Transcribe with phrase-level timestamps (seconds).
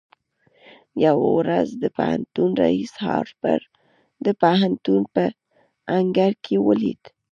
[1.05, 3.59] يوه ورځ يې د پوهنتون رئيس هارپر
[4.25, 5.23] د پوهنتون په
[5.97, 7.01] انګړ کې وليد.